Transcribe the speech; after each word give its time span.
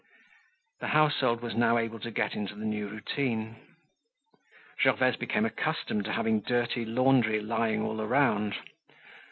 The 0.79 0.87
household 0.87 1.41
was 1.41 1.53
now 1.53 1.77
able 1.77 1.99
to 1.99 2.09
get 2.09 2.33
into 2.33 2.55
the 2.55 2.65
new 2.65 2.87
routine. 2.89 3.57
Gervaise 4.81 5.15
became 5.15 5.45
accustomed 5.45 6.05
to 6.05 6.13
having 6.13 6.39
dirty 6.39 6.85
laundry 6.85 7.39
lying 7.39 7.83
all 7.83 8.01
around. 8.01 8.55